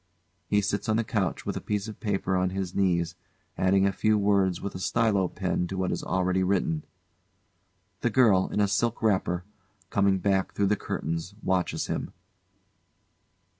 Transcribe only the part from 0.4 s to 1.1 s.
[He sits on the